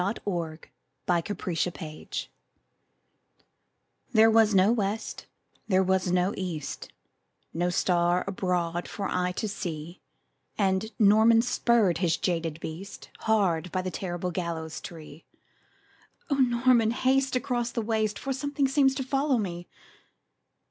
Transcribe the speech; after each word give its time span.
Y 0.01 0.11
Z 0.13 0.19
The 0.25 0.31
Demon 1.05 1.19
of 1.19 1.23
the 1.25 1.35
Gibbet 1.45 2.27
THERE 4.13 4.31
was 4.31 4.55
no 4.55 4.71
west, 4.71 5.27
there 5.67 5.83
was 5.83 6.11
no 6.11 6.33
east, 6.35 6.91
No 7.53 7.69
star 7.69 8.23
abroad 8.25 8.87
for 8.87 9.07
eye 9.07 9.31
to 9.33 9.47
see; 9.47 10.01
And 10.57 10.91
Norman 10.97 11.43
spurred 11.43 11.99
his 11.99 12.17
jaded 12.17 12.59
beast 12.59 13.11
Hard 13.19 13.71
by 13.71 13.83
the 13.83 13.91
terrible 13.91 14.31
gallows 14.31 14.81
tree. 14.81 15.25
"O 16.31 16.35
Norman, 16.37 16.89
haste 16.89 17.35
across 17.35 17.69
this 17.69 17.85
waste 17.85 18.17
For 18.17 18.33
something 18.33 18.67
seems 18.67 18.95
to 18.95 19.03
follow 19.03 19.37
me!" 19.37 19.67